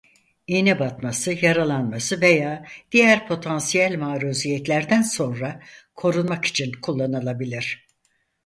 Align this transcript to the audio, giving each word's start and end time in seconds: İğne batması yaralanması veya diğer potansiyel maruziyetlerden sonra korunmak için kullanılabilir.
İğne 0.47 0.79
batması 0.79 1.45
yaralanması 1.45 2.21
veya 2.21 2.65
diğer 2.91 3.27
potansiyel 3.27 3.95
maruziyetlerden 3.97 5.01
sonra 5.01 5.59
korunmak 5.95 6.45
için 6.45 6.71
kullanılabilir. 6.81 7.87